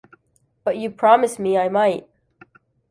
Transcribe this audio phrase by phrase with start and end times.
[0.63, 2.09] But you promised me I might!